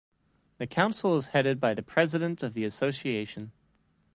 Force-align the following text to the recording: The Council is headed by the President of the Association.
The 0.57 0.65
Council 0.65 1.15
is 1.15 1.27
headed 1.27 1.59
by 1.59 1.75
the 1.75 1.83
President 1.83 2.41
of 2.41 2.55
the 2.55 2.63
Association. 2.65 3.51